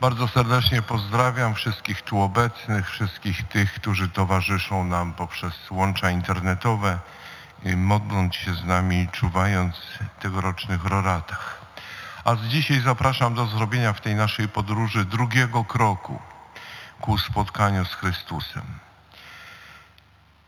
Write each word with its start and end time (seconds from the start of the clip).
Bardzo 0.00 0.28
serdecznie 0.28 0.82
pozdrawiam 0.82 1.54
wszystkich 1.54 2.02
tu 2.02 2.20
obecnych, 2.20 2.90
wszystkich 2.90 3.48
tych, 3.48 3.74
którzy 3.74 4.08
towarzyszą 4.08 4.84
nam 4.84 5.12
poprzez 5.12 5.70
łącza 5.70 6.10
internetowe, 6.10 6.98
y, 7.66 7.76
modląc 7.76 8.34
się 8.34 8.54
z 8.54 8.64
nami, 8.64 9.08
czuwając 9.12 9.76
w 9.76 10.22
tegorocznych 10.22 10.84
roratach. 10.84 11.60
A 12.24 12.34
z 12.34 12.42
dzisiaj 12.42 12.80
zapraszam 12.80 13.34
do 13.34 13.46
zrobienia 13.46 13.92
w 13.92 14.00
tej 14.00 14.14
naszej 14.14 14.48
podróży 14.48 15.04
drugiego 15.04 15.64
kroku 15.64 16.18
ku 17.00 17.18
spotkaniu 17.18 17.84
z 17.84 17.94
Chrystusem. 17.94 18.64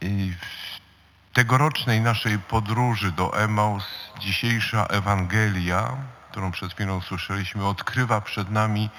I 0.01 0.33
w 0.41 1.35
tegorocznej 1.35 2.01
naszej 2.01 2.39
podróży 2.39 3.13
do 3.13 3.39
Emaus 3.39 3.85
dzisiejsza 4.21 4.87
Ewangelia, 4.87 5.97
którą 6.31 6.53
przed 6.53 6.75
chwilą 6.75 7.01
słyszeliśmy, 7.01 7.67
odkrywa 7.67 8.21
przed 8.21 8.51
nami 8.51 8.91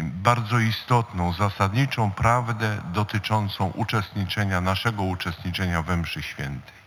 bardzo 0.00 0.58
istotną, 0.58 1.32
zasadniczą 1.32 2.10
prawdę 2.10 2.82
dotyczącą 2.92 3.66
uczestniczenia, 3.66 4.60
naszego 4.60 5.02
uczestniczenia 5.02 5.82
we 5.82 5.96
mszy 5.96 6.22
świętej. 6.22 6.84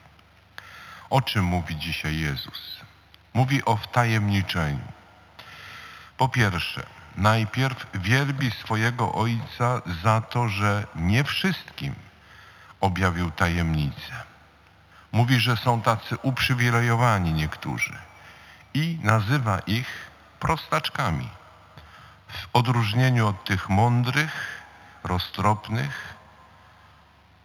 O 1.10 1.22
czym 1.22 1.46
mówi 1.46 1.76
dzisiaj 1.76 2.20
Jezus? 2.20 2.78
Mówi 3.34 3.66
o 3.66 3.78
wtajemniczeniu. 3.78 4.88
Po 6.18 6.30
pierwsze, 6.30 6.86
najpierw 7.16 7.88
wielbi 7.94 8.52
swojego 8.52 9.14
Ojca 9.14 9.82
za 10.04 10.22
to, 10.22 10.50
że 10.50 10.88
nie 10.96 11.23
wszystkim 11.23 11.96
objawił 12.82 13.32
tajemnicę. 13.32 14.23
Mówi, 15.12 15.40
że 15.40 15.58
są 15.58 15.82
tacy 15.82 16.18
uprzywilejowani 16.22 17.34
niektórzy 17.34 17.98
i 18.73 19.00
nazywa 19.04 19.59
ich 19.59 19.88
prostaczkami. 20.40 21.37
W 22.27 22.48
odróżnieniu 22.54 23.27
od 23.27 23.44
tych 23.44 23.70
mądrych, 23.70 24.63
roztropnych, 25.04 26.16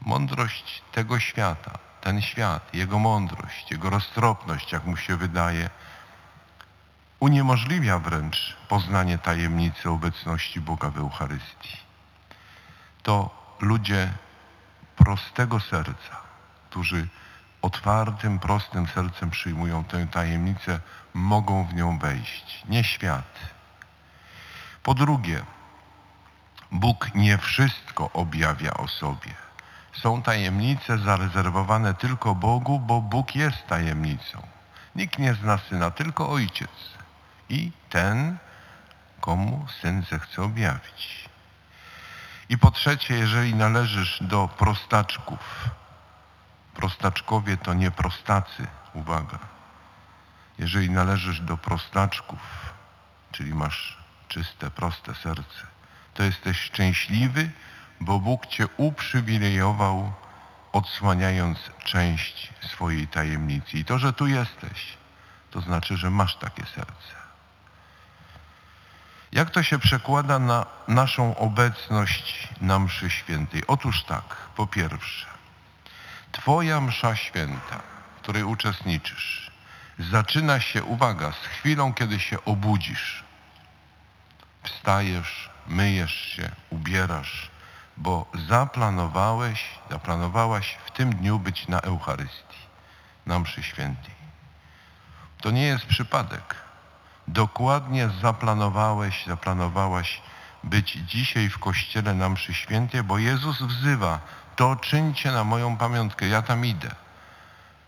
mądrość 0.01 0.83
tego 0.93 1.21
świata, 1.21 1.79
ten 2.01 2.23
świat, 2.23 2.75
jego 2.75 2.99
mądrość, 2.99 3.71
jego 3.71 3.91
roztropność, 3.91 4.73
jak 4.73 4.85
mu 4.85 4.97
się 4.97 5.17
wydaje, 5.17 5.71
uniemożliwia 7.21 7.99
wręcz 7.99 8.57
poznanie 8.69 9.19
tajemnicy 9.19 9.91
obecności 9.91 10.61
Boga 10.61 10.91
w 10.91 10.99
Eucharystii. 10.99 11.77
To 13.03 13.31
ludzie 13.61 14.13
prostego 14.97 15.61
serca, 15.61 16.17
którzy 16.71 17.09
otwartym, 17.63 18.39
prostym 18.39 18.87
sercem 18.87 19.31
przyjmują 19.31 19.85
tę 19.85 20.07
tajemnicę, 20.07 20.81
mogą 21.15 21.65
w 21.65 21.75
nią 21.75 21.99
wejść, 21.99 22.63
nie 22.69 22.85
świat. 22.85 23.39
Po 24.83 24.95
drugie, 24.95 25.45
Bóg 26.73 27.15
nie 27.15 27.39
wszystko 27.39 28.11
objawia 28.13 28.75
o 28.75 28.89
sobie. 28.89 29.35
Są 29.93 30.23
tajemnice 30.23 30.99
zarezerwowane 30.99 31.95
tylko 31.95 32.35
Bogu, 32.35 32.79
bo 32.79 33.01
Bóg 33.01 33.35
jest 33.35 33.67
tajemnicą. 33.67 34.43
Nikt 34.97 35.19
nie 35.19 35.35
zna 35.35 35.59
Syna, 35.59 35.91
tylko 35.91 36.31
Ojciec. 36.31 36.71
I 37.49 37.73
ten, 37.91 38.39
komu 39.21 39.67
Syn 39.81 40.05
zechce 40.11 40.43
objawić. 40.43 41.29
I 42.49 42.59
po 42.59 42.71
trzecie, 42.71 43.15
jeżeli 43.15 43.55
należysz 43.55 44.23
do 44.23 44.49
prostaczków, 44.49 45.71
prostaczkowie 46.75 47.57
to 47.57 47.75
nie 47.75 47.91
prostacy, 47.91 48.67
uwaga. 48.95 49.39
Jeżeli 50.59 50.91
należysz 50.91 51.41
do 51.41 51.57
prostaczków, 51.57 52.41
czyli 53.33 53.55
masz 53.55 54.02
czyste, 54.33 54.71
proste 54.71 55.15
serce, 55.15 55.67
to 56.15 56.23
jesteś 56.23 56.61
szczęśliwy, 56.61 57.51
bo 58.01 58.19
Bóg 58.19 58.47
Cię 58.47 58.67
uprzywilejował, 58.77 60.13
odsłaniając 60.73 61.59
część 61.85 62.53
swojej 62.61 63.09
tajemnicy. 63.09 63.79
I 63.79 63.85
to, 63.85 63.99
że 63.99 64.13
tu 64.13 64.27
jesteś, 64.27 64.97
to 65.51 65.61
znaczy, 65.61 65.97
że 65.97 66.11
masz 66.11 66.37
takie 66.37 66.67
serce. 66.67 67.15
Jak 69.33 69.51
to 69.51 69.63
się 69.63 69.79
przekłada 69.79 70.39
na 70.39 70.67
naszą 70.89 71.37
obecność 71.37 72.49
na 72.61 72.79
mszy 72.79 73.11
świętej? 73.11 73.63
Otóż 73.67 74.05
tak, 74.05 74.37
po 74.57 74.67
pierwsze, 74.67 75.27
Twoja 76.33 76.81
msza 76.81 77.17
święta, 77.17 77.81
w 78.17 78.21
której 78.21 78.43
uczestniczysz, 78.45 79.51
zaczyna 79.99 80.61
się, 80.61 80.85
uwaga, 80.85 81.33
z 81.33 81.47
chwilą, 81.47 81.95
kiedy 81.95 82.21
się 82.21 82.45
obudzisz. 82.45 83.25
Wstajesz, 84.63 85.51
myjesz 85.67 86.15
się, 86.15 86.51
ubierasz, 86.71 87.51
bo 87.97 88.27
zaplanowałeś, 88.49 89.65
zaplanowałaś 89.91 90.79
w 90.87 90.91
tym 90.91 91.15
dniu 91.15 91.39
być 91.39 91.69
na 91.69 91.81
Eucharystii, 91.81 92.59
na 93.27 93.39
mszy 93.39 93.63
świętej. 93.63 94.15
To 95.41 95.51
nie 95.51 95.63
jest 95.63 95.87
przypadek. 95.87 96.55
Dokładnie 97.29 98.11
zaplanowałeś, 98.23 99.27
zaplanowałaś 99.27 100.23
być 100.65 100.93
dzisiaj 100.93 101.49
w 101.49 101.59
Kościele 101.59 102.15
na 102.15 102.29
mszy 102.29 102.55
świętej, 102.55 103.03
bo 103.03 103.19
Jezus 103.19 103.63
wzywa, 103.63 104.21
to 104.57 104.77
czyńcie 104.77 105.33
na 105.33 105.45
moją 105.45 105.77
pamiątkę, 105.77 106.29
ja 106.29 106.43
tam 106.43 106.67
idę. 106.67 106.95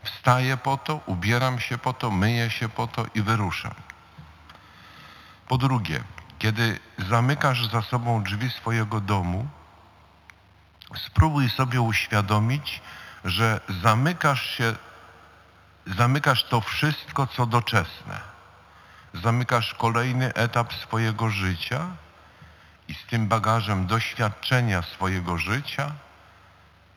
Wstaję 0.03 0.57
po 0.57 0.77
to, 0.77 1.01
ubieram 1.07 1.61
się 1.61 1.79
po 1.79 1.93
to, 1.93 2.11
myję 2.11 2.51
się 2.51 2.69
po 2.69 2.87
to 2.87 3.07
i 3.15 3.23
wyruszam. 3.23 3.75
Po 5.49 5.59
drugie, 5.59 6.05
kiedy 6.45 6.79
zamykasz 6.99 7.67
za 7.67 7.83
sobą 7.83 8.23
drzwi 8.23 8.51
swojego 8.51 9.01
domu, 9.01 9.49
spróbuj 10.97 11.51
sobie 11.51 11.81
uświadomić, 11.81 12.83
że 13.25 13.61
zamykasz 13.83 14.57
się, 14.57 14.77
zamykasz 15.87 16.45
to 16.45 16.61
wszystko, 16.61 17.27
co 17.27 17.47
doczesne. 17.47 18.21
Zamykasz 19.15 19.75
kolejny 19.75 20.35
etap 20.35 20.73
swojego 20.73 21.31
życia 21.31 21.87
i 22.89 22.95
z 22.95 23.07
tym 23.07 23.29
bagażem 23.29 23.87
doświadczenia 23.87 24.83
swojego 24.83 25.39
życia 25.39 25.93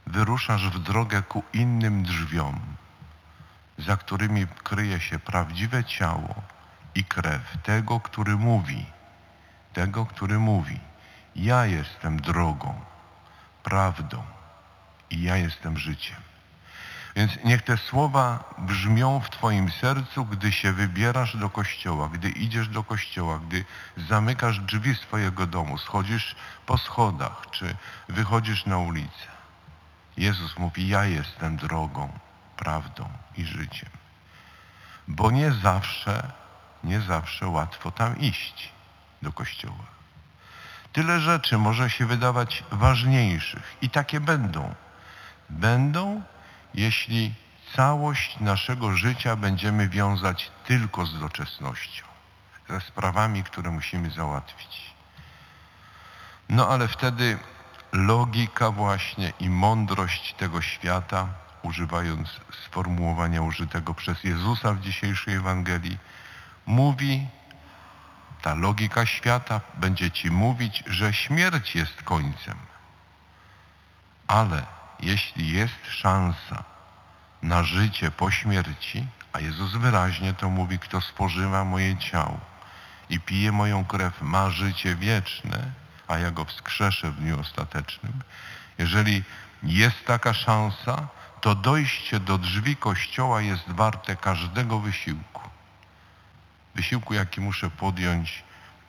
wyruszasz 0.07 0.69
w 0.69 0.79
drogę 0.79 1.21
ku 1.21 1.43
innym 1.53 2.03
drzwiom, 2.03 2.59
za 3.77 3.97
którymi 3.97 4.47
kryje 4.63 4.99
się 4.99 5.19
prawdziwe 5.19 5.83
ciało 5.83 6.35
i 6.95 7.03
krew 7.05 7.57
tego, 7.63 7.99
który 7.99 8.35
mówi, 8.35 8.96
tego, 9.77 10.05
który 10.05 10.39
mówi, 10.39 10.79
ja 11.35 11.65
jestem 11.65 12.21
drogą, 12.21 12.81
prawdą 13.63 14.23
i 15.09 15.21
ja 15.21 15.37
jestem 15.37 15.77
życiem. 15.77 16.21
Więc 17.15 17.31
niech 17.43 17.61
te 17.61 17.77
słowa 17.77 18.43
brzmią 18.57 19.19
w 19.19 19.29
Twoim 19.29 19.71
sercu, 19.71 20.25
gdy 20.25 20.51
się 20.51 20.73
wybierasz 20.73 21.37
do 21.37 21.49
kościoła, 21.49 22.09
gdy 22.09 22.29
idziesz 22.29 22.67
do 22.67 22.83
kościoła, 22.83 23.39
gdy 23.47 23.65
zamykasz 23.97 24.59
drzwi 24.59 24.95
swojego 24.95 25.47
domu, 25.47 25.77
schodzisz 25.77 26.35
po 26.65 26.77
schodach, 26.77 27.41
czy 27.51 27.75
wychodzisz 28.09 28.65
na 28.65 28.77
ulicę. 28.77 29.27
Jezus 30.17 30.57
mówi, 30.57 30.87
ja 30.87 31.05
jestem 31.05 31.57
drogą, 31.57 32.19
prawdą 32.55 33.09
i 33.35 33.45
życiem. 33.45 33.89
Bo 35.07 35.31
nie 35.31 35.51
zawsze, 35.51 36.31
nie 36.83 37.01
zawsze 37.01 37.47
łatwo 37.47 37.91
tam 37.91 38.19
iść 38.19 38.76
do 39.21 39.31
kościoła. 39.31 39.85
Tyle 40.93 41.19
rzeczy 41.19 41.57
może 41.57 41.89
się 41.89 42.05
wydawać 42.05 42.63
ważniejszych 42.71 43.77
i 43.81 43.89
takie 43.89 44.19
będą. 44.19 44.75
Będą, 45.49 46.21
jeśli 46.73 47.33
całość 47.75 48.39
naszego 48.39 48.95
życia 48.95 49.35
będziemy 49.35 49.89
wiązać 49.89 50.51
tylko 50.65 51.05
z 51.05 51.19
doczesnością, 51.19 52.05
ze 52.69 52.81
sprawami, 52.81 53.43
które 53.43 53.71
musimy 53.71 54.09
załatwić. 54.09 54.93
No 56.49 56.69
ale 56.69 56.87
wtedy 56.87 57.37
logika 57.91 58.71
właśnie 58.71 59.33
i 59.39 59.49
mądrość 59.49 60.33
tego 60.33 60.61
świata, 60.61 61.27
używając 61.63 62.29
sformułowania 62.65 63.41
użytego 63.41 63.93
przez 63.93 64.23
Jezusa 64.23 64.73
w 64.73 64.79
dzisiejszej 64.79 65.33
Ewangelii, 65.33 65.97
mówi, 66.65 67.27
ta 68.47 68.55
logika 68.55 69.05
świata 69.05 69.61
będzie 69.73 70.11
ci 70.11 70.31
mówić, 70.31 70.83
że 70.87 71.13
śmierć 71.13 71.75
jest 71.75 72.03
końcem. 72.03 72.57
Ale 74.27 74.65
jeśli 74.99 75.51
jest 75.51 75.85
szansa 75.89 76.63
na 77.41 77.63
życie 77.63 78.11
po 78.11 78.31
śmierci, 78.31 79.07
a 79.33 79.39
Jezus 79.39 79.71
wyraźnie 79.71 80.33
to 80.33 80.49
mówi, 80.49 80.79
kto 80.79 81.01
spożywa 81.01 81.63
moje 81.63 81.97
ciało 81.97 82.39
i 83.09 83.19
pije 83.19 83.51
moją 83.51 83.85
krew, 83.85 84.21
ma 84.21 84.49
życie 84.49 84.95
wieczne, 84.95 85.71
a 86.07 86.17
ja 86.17 86.31
go 86.31 86.45
wskrzeszę 86.45 87.11
w 87.11 87.19
dniu 87.19 87.39
ostatecznym. 87.39 88.13
Jeżeli 88.77 89.23
jest 89.63 90.05
taka 90.05 90.33
szansa, 90.33 91.07
to 91.41 91.55
dojście 91.55 92.19
do 92.19 92.37
drzwi 92.37 92.75
Kościoła 92.75 93.41
jest 93.41 93.63
warte 93.67 94.15
każdego 94.15 94.79
wysiłku. 94.79 95.46
Wysiłku, 96.77 97.13
jaki 97.13 97.41
muszę 97.41 97.69
podjąć 97.69 98.43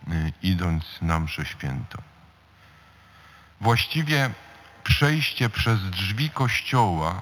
y, 0.08 0.32
idąc 0.42 0.84
na 1.02 1.20
mszę 1.20 1.44
świętą. 1.44 2.02
Właściwie 3.60 4.30
przejście 4.84 5.50
przez 5.50 5.90
drzwi 5.90 6.30
kościoła 6.30 7.20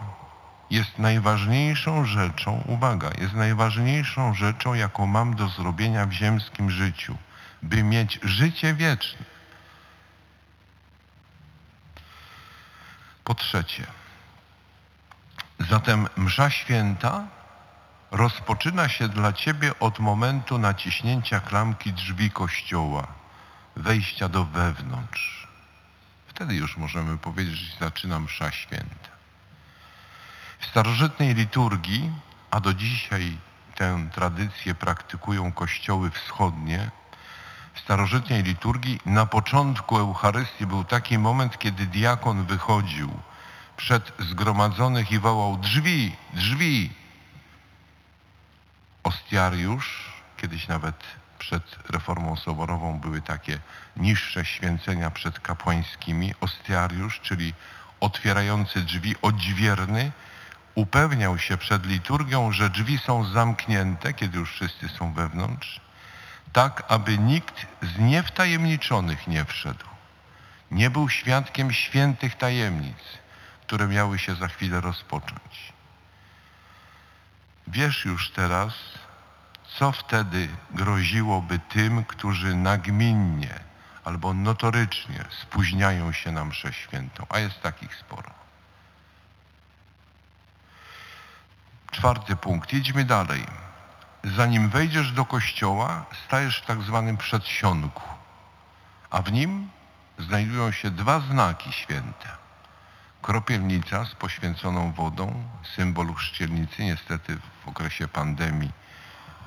jest 0.70 0.98
najważniejszą 0.98 2.04
rzeczą, 2.04 2.62
uwaga, 2.66 3.10
jest 3.18 3.34
najważniejszą 3.34 4.34
rzeczą, 4.34 4.74
jaką 4.74 5.06
mam 5.06 5.36
do 5.36 5.48
zrobienia 5.48 6.06
w 6.06 6.12
ziemskim 6.12 6.70
życiu, 6.70 7.16
by 7.62 7.82
mieć 7.82 8.18
życie 8.22 8.74
wieczne. 8.74 9.24
Po 13.24 13.34
trzecie, 13.34 13.86
zatem 15.58 16.08
msza 16.16 16.50
święta 16.50 17.26
rozpoczyna 18.10 18.88
się 18.88 19.08
dla 19.08 19.32
Ciebie 19.32 19.78
od 19.78 19.98
momentu 19.98 20.58
naciśnięcia 20.58 21.40
klamki 21.40 21.92
drzwi 21.92 22.30
kościoła, 22.30 23.06
wejścia 23.76 24.28
do 24.28 24.44
wewnątrz. 24.44 25.48
Wtedy 26.26 26.54
już 26.54 26.76
możemy 26.76 27.18
powiedzieć, 27.18 27.56
że 27.56 27.78
zaczyna 27.80 28.20
msza 28.20 28.50
święta. 28.50 29.08
W 30.58 30.66
starożytnej 30.66 31.34
liturgii, 31.34 32.12
a 32.50 32.60
do 32.60 32.74
dzisiaj 32.74 33.36
tę 33.74 34.08
tradycję 34.12 34.74
praktykują 34.74 35.52
kościoły 35.52 36.10
wschodnie, 36.10 36.90
w 37.74 37.80
starożytnej 37.80 38.42
liturgii 38.42 39.00
na 39.06 39.26
początku 39.26 39.98
Eucharystii 39.98 40.66
był 40.66 40.84
taki 40.84 41.18
moment, 41.18 41.58
kiedy 41.58 41.86
diakon 41.86 42.46
wychodził 42.46 43.10
przed 43.76 44.12
zgromadzonych 44.18 45.12
i 45.12 45.18
wołał 45.18 45.56
drzwi, 45.56 46.16
drzwi. 46.34 47.05
Ostiariusz, 49.06 50.12
kiedyś 50.36 50.68
nawet 50.68 50.96
przed 51.38 51.90
reformą 51.90 52.36
soborową 52.36 52.98
były 53.00 53.22
takie 53.22 53.58
niższe 53.96 54.44
święcenia 54.44 55.10
przed 55.10 55.40
kapłańskimi. 55.40 56.34
Ostiariusz, 56.40 57.20
czyli 57.20 57.54
otwierający 58.00 58.82
drzwi, 58.82 59.14
odźwierny, 59.22 60.12
upewniał 60.74 61.38
się 61.38 61.56
przed 61.56 61.86
liturgią, 61.86 62.52
że 62.52 62.70
drzwi 62.70 62.98
są 62.98 63.24
zamknięte, 63.24 64.12
kiedy 64.12 64.38
już 64.38 64.52
wszyscy 64.52 64.88
są 64.88 65.12
wewnątrz, 65.12 65.80
tak 66.52 66.82
aby 66.88 67.18
nikt 67.18 67.66
z 67.82 67.98
niewtajemniczonych 67.98 69.26
nie 69.26 69.44
wszedł. 69.44 69.86
Nie 70.70 70.90
był 70.90 71.08
świadkiem 71.08 71.72
świętych 71.72 72.34
tajemnic, 72.34 72.98
które 73.60 73.88
miały 73.88 74.18
się 74.18 74.34
za 74.34 74.48
chwilę 74.48 74.80
rozpocząć. 74.80 75.75
Wiesz 77.66 78.04
już 78.04 78.30
teraz, 78.30 78.72
co 79.78 79.92
wtedy 79.92 80.48
groziłoby 80.70 81.58
tym, 81.58 82.04
którzy 82.04 82.54
nagminnie 82.54 83.60
albo 84.04 84.34
notorycznie 84.34 85.24
spóźniają 85.42 86.12
się 86.12 86.32
na 86.32 86.44
mszę 86.44 86.72
świętą, 86.72 87.26
a 87.28 87.38
jest 87.38 87.62
takich 87.62 87.94
sporo. 87.94 88.30
Czwarty 91.90 92.36
punkt. 92.36 92.72
Jedźmy 92.72 93.04
dalej. 93.04 93.46
Zanim 94.24 94.68
wejdziesz 94.68 95.12
do 95.12 95.24
kościoła, 95.24 96.04
stajesz 96.26 96.60
w 96.60 96.66
tak 96.66 96.82
zwanym 96.82 97.16
przedsionku, 97.16 98.02
a 99.10 99.22
w 99.22 99.32
nim 99.32 99.70
znajdują 100.18 100.72
się 100.72 100.90
dwa 100.90 101.20
znaki 101.20 101.72
święte. 101.72 102.45
Kropielnica 103.26 104.04
z 104.04 104.14
poświęconą 104.14 104.92
wodą, 104.92 105.44
symbol 105.76 106.14
chrzcielnicy. 106.14 106.84
Niestety 106.84 107.38
w 107.64 107.68
okresie 107.68 108.08
pandemii 108.08 108.70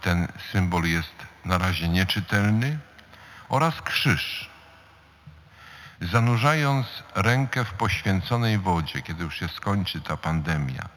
ten 0.01 0.27
symbol 0.51 0.83
jest 0.83 1.15
na 1.45 1.57
razie 1.57 1.87
nieczytelny. 1.87 2.79
Oraz 3.49 3.81
krzyż. 3.81 4.49
Zanurzając 6.01 6.87
rękę 7.15 7.65
w 7.65 7.73
poświęconej 7.73 8.57
wodzie, 8.57 9.01
kiedy 9.01 9.23
już 9.23 9.39
się 9.39 9.47
skończy 9.47 10.01
ta 10.01 10.17
pandemia, 10.17 10.89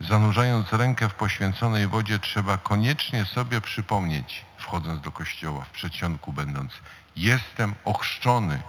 Zanurzając 0.00 0.72
rękę 0.72 1.08
w 1.08 1.14
poświęconej 1.14 1.88
wodzie, 1.88 2.18
trzeba 2.18 2.58
koniecznie 2.58 3.24
sobie 3.24 3.60
przypomnieć, 3.60 4.44
wchodząc 4.58 5.00
do 5.00 5.12
kościoła, 5.12 5.64
w 5.64 5.70
przedsionku 5.70 6.32
będąc, 6.32 6.72
jestem 7.16 7.74
ochrzczony, 7.84 8.62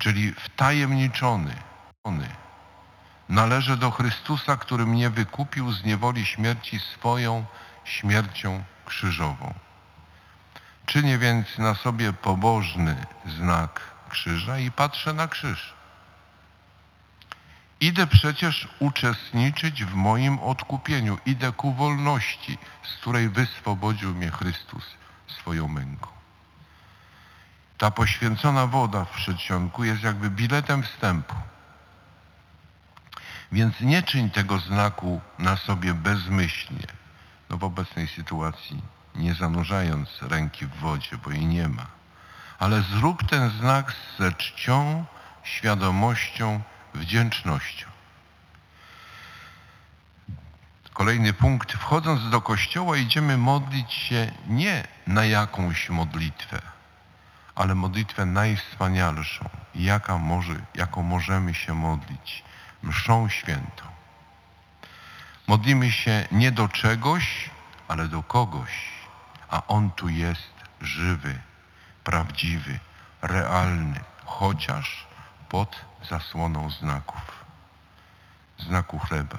czyli 0.00 0.32
wtajemniczony. 0.32 1.54
Należę 3.28 3.76
do 3.76 3.90
Chrystusa, 3.90 4.56
który 4.56 4.86
mnie 4.86 5.10
wykupił 5.10 5.72
z 5.72 5.84
niewoli 5.84 6.26
śmierci 6.26 6.78
swoją 6.78 7.44
śmiercią 7.84 8.64
krzyżową. 8.86 9.54
Czynię 10.86 11.18
więc 11.18 11.58
na 11.58 11.74
sobie 11.74 12.12
pobożny 12.12 13.06
znak 13.26 13.80
krzyża 14.08 14.58
i 14.58 14.70
patrzę 14.70 15.12
na 15.12 15.28
krzyż. 15.28 15.74
Idę 17.80 18.06
przecież 18.06 18.68
uczestniczyć 18.78 19.84
w 19.84 19.94
moim 19.94 20.38
odkupieniu. 20.38 21.18
Idę 21.26 21.52
ku 21.52 21.72
wolności, 21.72 22.58
z 22.82 22.96
której 22.96 23.28
wyswobodził 23.28 24.14
mnie 24.14 24.30
Chrystus 24.30 24.84
swoją 25.26 25.68
męką. 25.68 26.19
Ta 27.80 27.90
poświęcona 27.90 28.66
woda 28.66 29.04
w 29.04 29.10
przedsionku 29.10 29.84
jest 29.84 30.02
jakby 30.02 30.30
biletem 30.30 30.82
wstępu. 30.82 31.34
Więc 33.52 33.80
nie 33.80 34.02
czyń 34.02 34.30
tego 34.30 34.58
znaku 34.58 35.20
na 35.38 35.56
sobie 35.56 35.94
bezmyślnie, 35.94 36.86
no 37.50 37.56
w 37.56 37.64
obecnej 37.64 38.08
sytuacji 38.08 38.82
nie 39.14 39.34
zanurzając 39.34 40.22
ręki 40.22 40.66
w 40.66 40.76
wodzie, 40.76 41.16
bo 41.24 41.30
jej 41.30 41.46
nie 41.46 41.68
ma. 41.68 41.86
Ale 42.58 42.82
zrób 42.82 43.28
ten 43.28 43.50
znak 43.50 43.92
ze 44.18 44.32
czcią, 44.32 45.04
świadomością 45.42 46.60
wdzięcznością. 46.94 47.86
Kolejny 50.92 51.32
punkt. 51.32 51.72
Wchodząc 51.72 52.30
do 52.30 52.40
kościoła 52.40 52.96
idziemy 52.96 53.36
modlić 53.38 53.92
się 53.92 54.32
nie 54.46 54.88
na 55.06 55.24
jakąś 55.24 55.90
modlitwę, 55.90 56.62
ale 57.60 57.74
modlitwę 57.74 58.26
najwspanialszą, 58.26 59.48
jaka 59.74 60.18
może, 60.18 60.54
jaką 60.74 61.02
możemy 61.02 61.54
się 61.54 61.74
modlić, 61.74 62.44
mszą 62.82 63.28
świętą. 63.28 63.84
Modlimy 65.46 65.92
się 65.92 66.28
nie 66.32 66.52
do 66.52 66.68
czegoś, 66.68 67.50
ale 67.88 68.08
do 68.08 68.22
kogoś, 68.22 68.72
a 69.50 69.66
On 69.66 69.90
tu 69.90 70.08
jest 70.08 70.54
żywy, 70.80 71.38
prawdziwy, 72.04 72.78
realny, 73.22 74.00
chociaż 74.24 75.06
pod 75.48 75.84
zasłoną 76.10 76.70
znaków. 76.70 77.44
Znaku 78.58 78.98
chleba, 78.98 79.38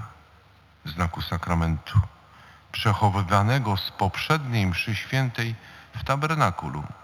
znaku 0.85 1.21
sakramentu, 1.21 1.99
przechowywanego 2.71 3.77
z 3.77 3.91
poprzedniej 3.91 4.67
mszy 4.67 4.95
świętej 4.95 5.55
w 5.95 6.03
tabernakulum. 6.03 7.00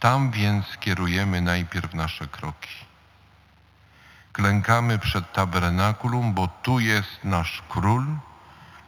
Tam 0.00 0.30
więc 0.30 0.76
kierujemy 0.80 1.40
najpierw 1.40 1.94
nasze 1.94 2.26
kroki. 2.26 2.74
Klękamy 4.32 4.98
przed 4.98 5.32
tabernakulum, 5.32 6.34
bo 6.34 6.48
tu 6.48 6.80
jest 6.80 7.24
nasz 7.24 7.62
król 7.68 8.06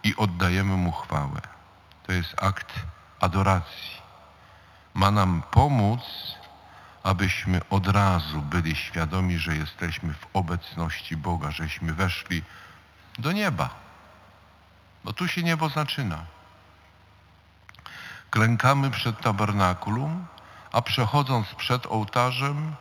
i 0.02 0.16
oddajemy 0.16 0.76
mu 0.76 0.92
chwałę. 0.92 1.40
To 2.06 2.12
jest 2.12 2.42
akt 2.42 2.72
adoracji. 3.20 3.96
Ma 4.94 5.10
nam 5.10 5.42
pomóc 5.50 6.00
abyśmy 7.06 7.60
od 7.70 7.86
razu 7.86 8.42
byli 8.42 8.76
świadomi, 8.76 9.38
że 9.38 9.56
jesteśmy 9.56 10.14
w 10.14 10.26
obecności 10.32 11.16
Boga, 11.16 11.50
żeśmy 11.50 11.94
weszli 11.94 12.42
do 13.18 13.32
nieba. 13.32 13.70
Bo 15.04 15.12
tu 15.12 15.28
się 15.28 15.42
niebo 15.42 15.68
zaczyna. 15.68 16.24
Klękamy 18.30 18.90
przed 18.90 19.20
tabernakulum, 19.20 20.26
a 20.72 20.82
przechodząc 20.82 21.46
przed 21.54 21.86
ołtarzem, 21.86 22.74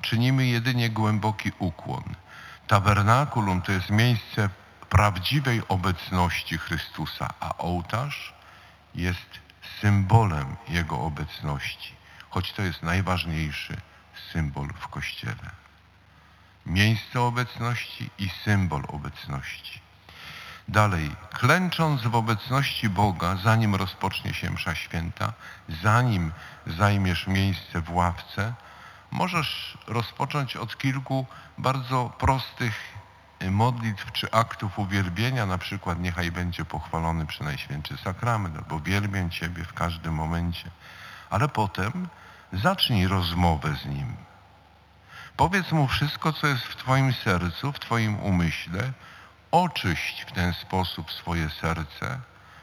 czynimy 0.00 0.46
jedynie 0.46 0.90
głęboki 0.90 1.52
ukłon. 1.58 2.04
Tabernakulum 2.66 3.62
to 3.62 3.72
jest 3.72 3.90
miejsce 3.90 4.48
prawdziwej 4.88 5.62
obecności 5.68 6.58
Chrystusa, 6.58 7.28
a 7.40 7.56
ołtarz 7.56 8.34
jest 8.94 9.40
symbolem 9.80 10.56
Jego 10.68 11.00
obecności 11.00 11.98
choć 12.30 12.52
to 12.52 12.62
jest 12.62 12.82
najważniejszy 12.82 13.76
symbol 14.32 14.68
w 14.80 14.88
Kościele. 14.88 15.50
Miejsce 16.66 17.20
obecności 17.20 18.10
i 18.18 18.28
symbol 18.44 18.82
obecności. 18.88 19.80
Dalej, 20.68 21.10
klęcząc 21.30 22.02
w 22.02 22.14
obecności 22.14 22.88
Boga, 22.88 23.36
zanim 23.44 23.74
rozpocznie 23.74 24.34
się 24.34 24.50
msza 24.50 24.74
święta, 24.74 25.32
zanim 25.82 26.32
zajmiesz 26.68 27.26
miejsce 27.26 27.80
w 27.80 27.94
ławce, 27.94 28.54
możesz 29.10 29.78
rozpocząć 29.86 30.56
od 30.56 30.78
kilku 30.78 31.26
bardzo 31.58 32.12
prostych 32.18 32.74
y, 33.42 33.50
modlitw 33.50 34.12
czy 34.12 34.30
aktów 34.30 34.78
uwielbienia, 34.78 35.46
na 35.46 35.58
przykład 35.58 36.00
niechaj 36.00 36.32
będzie 36.32 36.64
pochwalony 36.64 37.26
Przenajświętszy 37.26 37.96
Sakrament, 37.96 38.56
albo 38.56 38.80
wielbię 38.80 39.30
Ciebie 39.30 39.64
w 39.64 39.72
każdym 39.72 40.14
momencie. 40.14 40.70
Ale 41.30 41.48
potem 41.48 42.08
zacznij 42.52 43.06
rozmowę 43.06 43.76
z 43.76 43.86
Nim. 43.86 44.16
Powiedz 45.36 45.72
Mu 45.72 45.88
wszystko, 45.88 46.32
co 46.32 46.46
jest 46.46 46.62
w 46.62 46.76
Twoim 46.76 47.12
sercu, 47.12 47.72
w 47.72 47.78
Twoim 47.78 48.20
umyśle. 48.20 48.92
Oczyść 49.50 50.22
w 50.22 50.32
ten 50.32 50.54
sposób 50.54 51.12
swoje 51.12 51.50
serce, 51.50 52.20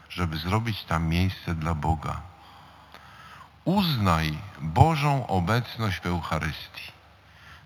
żeby 0.08 0.36
zrobić 0.36 0.84
tam 0.84 1.08
miejsce 1.08 1.54
dla 1.54 1.74
Boga. 1.74 2.20
Uznaj 3.66 4.38
Bożą 4.60 5.26
obecność 5.26 6.00
w 6.00 6.06
Eucharystii. 6.06 6.92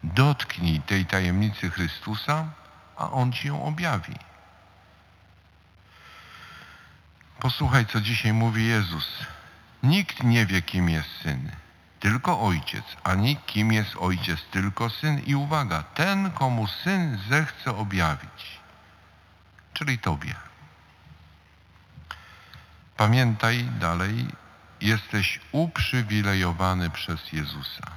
Dotknij 0.05 0.81
tej 0.81 1.07
tajemnicy 1.07 1.71
Chrystusa, 1.71 2.45
a 2.97 3.11
On 3.11 3.33
Ci 3.33 3.49
ją 3.49 3.65
objawi. 3.65 4.15
Posłuchaj, 7.41 7.87
co 7.87 8.01
dzisiaj 8.01 8.33
mówi 8.33 8.67
Jezus. 8.67 9.27
Nikt 9.83 10.23
nie 10.23 10.47
wie, 10.47 10.63
kim 10.63 10.89
jest 10.89 11.09
Syn, 11.23 11.51
tylko 12.01 12.41
Ojciec, 12.41 12.85
ani 13.05 13.37
kim 13.37 13.73
jest 13.73 13.97
Ojciec, 13.97 14.41
tylko 14.51 14.91
Syn. 14.91 15.19
I 15.27 15.35
uwaga, 15.35 15.83
ten, 15.83 16.31
komu 16.31 16.67
Syn 16.67 17.19
zechce 17.29 17.77
objawić, 17.77 18.61
czyli 19.73 19.99
Tobie. 19.99 20.35
Pamiętaj 22.97 23.65
dalej, 23.65 24.27
jesteś 24.81 25.41
uprzywilejowany 25.53 26.91
przez 26.91 27.33
Jezusa. 27.33 27.91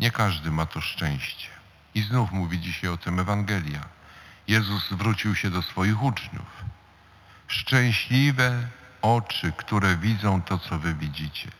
Nie 0.00 0.10
każdy 0.10 0.50
ma 0.50 0.66
to 0.66 0.80
szczęście. 0.80 1.48
I 1.94 2.02
znów 2.02 2.32
mówi 2.32 2.60
dzisiaj 2.60 2.90
o 2.90 2.96
tym 2.96 3.20
Ewangelia. 3.20 3.84
Jezus 4.48 4.90
zwrócił 4.90 5.34
się 5.34 5.50
do 5.50 5.62
swoich 5.62 6.02
uczniów. 6.02 6.64
Szczęśliwe 7.48 8.68
oczy, 9.02 9.52
które 9.56 9.96
widzą 9.96 10.42
to, 10.42 10.58
co 10.58 10.78
wy 10.78 10.94
widzicie. 10.94 11.50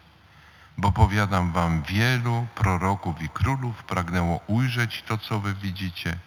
Bo 0.79 0.93
powiadam 0.93 1.53
wam, 1.53 1.83
wielu 1.83 2.47
proroków 2.55 3.23
i 3.23 3.29
królów 3.29 3.85
pragnęło 3.85 4.41
ujrzeć 4.47 5.03
to, 5.03 5.19
co 5.19 5.41
wy 5.41 5.55
widzicie, 5.55 6.19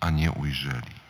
a 0.00 0.10
nie 0.10 0.32
ujrzeli. 0.32 1.03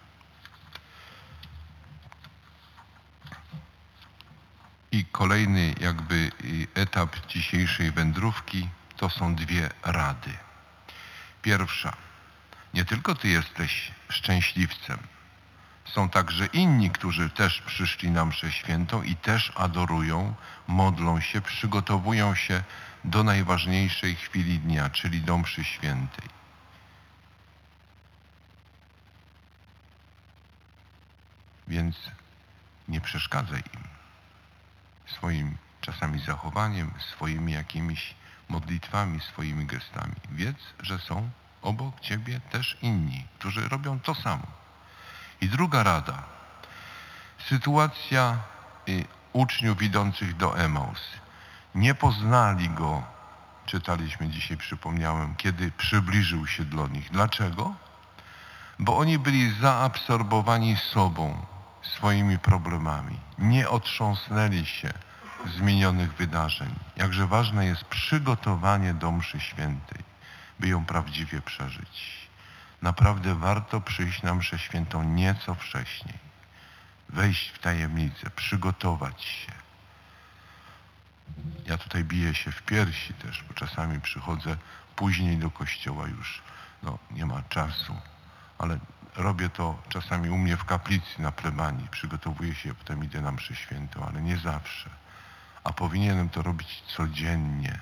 I 4.94 5.04
kolejny 5.04 5.74
jakby 5.80 6.30
etap 6.74 7.26
dzisiejszej 7.26 7.92
wędrówki 7.92 8.68
to 8.96 9.10
są 9.10 9.34
dwie 9.34 9.70
rady. 9.82 10.30
Pierwsza. 11.42 11.96
Nie 12.74 12.84
tylko 12.84 13.14
ty 13.14 13.28
jesteś 13.28 13.92
szczęśliwcem. 14.08 14.98
Są 15.84 16.08
także 16.08 16.46
inni, 16.46 16.90
którzy 16.90 17.30
też 17.30 17.62
przyszli 17.62 18.10
na 18.10 18.24
mszę 18.24 18.52
świętą 18.52 19.02
i 19.02 19.16
też 19.16 19.52
adorują, 19.56 20.34
modlą 20.68 21.20
się, 21.20 21.40
przygotowują 21.40 22.34
się 22.34 22.62
do 23.04 23.24
najważniejszej 23.24 24.14
chwili 24.16 24.58
dnia, 24.58 24.90
czyli 24.90 25.20
do 25.20 25.38
mszy 25.38 25.64
świętej. 25.64 26.28
Więc 31.68 31.96
nie 32.88 33.00
przeszkadzaj 33.00 33.62
im 33.74 33.93
swoim 35.16 35.56
czasami 35.80 36.20
zachowaniem, 36.20 36.90
swoimi 37.12 37.52
jakimiś 37.52 38.14
modlitwami, 38.48 39.20
swoimi 39.20 39.66
gestami. 39.66 40.14
Wiedz, 40.30 40.58
że 40.80 40.98
są 40.98 41.30
obok 41.62 42.00
Ciebie 42.00 42.40
też 42.40 42.76
inni, 42.82 43.26
którzy 43.38 43.68
robią 43.68 44.00
to 44.00 44.14
samo. 44.14 44.46
I 45.40 45.48
druga 45.48 45.82
rada. 45.82 46.22
Sytuacja 47.48 48.38
y, 48.88 49.04
uczniów 49.32 49.82
idących 49.82 50.36
do 50.36 50.58
Emaus. 50.58 51.00
Nie 51.74 51.94
poznali 51.94 52.68
Go, 52.68 53.02
czytaliśmy 53.66 54.28
dzisiaj, 54.28 54.56
przypomniałem, 54.56 55.34
kiedy 55.34 55.72
przybliżył 55.72 56.46
się 56.46 56.64
do 56.64 56.88
nich. 56.88 57.10
Dlaczego? 57.10 57.74
Bo 58.78 58.98
oni 58.98 59.18
byli 59.18 59.50
zaabsorbowani 59.60 60.76
sobą, 60.76 61.46
swoimi 61.84 62.38
problemami. 62.38 63.20
Nie 63.38 63.68
otrząsnęli 63.68 64.66
się 64.66 64.92
zmienionych 65.58 66.14
wydarzeń. 66.14 66.74
Jakże 66.96 67.26
ważne 67.26 67.66
jest 67.66 67.84
przygotowanie 67.84 68.94
do 68.94 69.12
mszy 69.12 69.40
świętej, 69.40 70.02
by 70.60 70.68
ją 70.68 70.84
prawdziwie 70.84 71.40
przeżyć. 71.40 72.28
Naprawdę 72.82 73.34
warto 73.34 73.80
przyjść 73.80 74.22
na 74.22 74.34
mszę 74.34 74.58
świętą 74.58 75.02
nieco 75.02 75.54
wcześniej. 75.54 76.14
Wejść 77.08 77.48
w 77.48 77.58
tajemnicę, 77.58 78.30
przygotować 78.30 79.24
się. 79.24 79.52
Ja 81.66 81.78
tutaj 81.78 82.04
biję 82.04 82.34
się 82.34 82.52
w 82.52 82.62
piersi 82.62 83.14
też, 83.14 83.44
bo 83.48 83.54
czasami 83.54 84.00
przychodzę 84.00 84.56
później 84.96 85.36
do 85.36 85.50
kościoła 85.50 86.08
już. 86.08 86.42
No, 86.82 86.98
nie 87.10 87.26
ma 87.26 87.42
czasu, 87.48 87.96
ale 88.58 88.78
robię 89.16 89.48
to 89.48 89.78
czasami 89.88 90.30
u 90.30 90.38
mnie 90.38 90.56
w 90.56 90.64
kaplicy 90.64 91.22
na 91.22 91.32
plebanii. 91.32 91.88
Przygotowuję 91.88 92.54
się, 92.54 92.74
potem 92.74 93.04
idę 93.04 93.20
na 93.20 93.32
mszę 93.32 93.54
świętą, 93.54 94.06
ale 94.06 94.22
nie 94.22 94.36
zawsze 94.36 94.90
a 95.64 95.72
powinienem 95.72 96.28
to 96.28 96.42
robić 96.42 96.82
codziennie. 96.96 97.80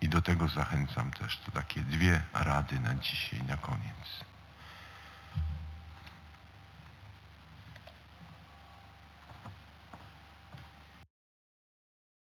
I 0.00 0.08
do 0.08 0.22
tego 0.22 0.48
zachęcam 0.48 1.10
też. 1.10 1.38
To 1.38 1.52
takie 1.52 1.80
dwie 1.80 2.22
rady 2.34 2.80
na 2.80 2.94
dzisiaj, 2.94 3.42
na 3.42 3.56
koniec. 3.56 4.24